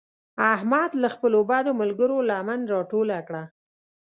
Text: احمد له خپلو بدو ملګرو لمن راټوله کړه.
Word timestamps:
احمد 0.53 0.91
له 1.01 1.07
خپلو 1.15 1.39
بدو 1.49 1.71
ملګرو 1.81 2.17
لمن 2.29 2.59
راټوله 2.73 3.17
کړه. 3.27 3.43